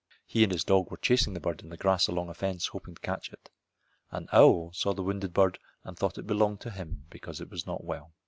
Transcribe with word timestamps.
He 0.25 0.41
and 0.41 0.51
his 0.51 0.63
dog 0.63 0.89
were 0.89 0.97
chasing 0.97 1.35
the 1.35 1.39
bird 1.39 1.61
in 1.61 1.69
the 1.69 1.77
grass 1.77 2.07
along 2.07 2.27
a 2.27 2.33
fence 2.33 2.65
hoping 2.65 2.95
to 2.95 3.01
catch 3.01 3.31
it. 3.31 3.51
An 4.09 4.27
owl 4.33 4.71
saw 4.73 4.93
the 4.95 5.03
wounded 5.03 5.31
bird 5.31 5.59
and 5.83 5.95
thought 5.95 6.17
it 6.17 6.25
belonged 6.25 6.61
to 6.61 6.71
him 6.71 7.05
because 7.11 7.39
it 7.39 7.51
was 7.51 7.67
not 7.67 7.83
well. 7.83 8.11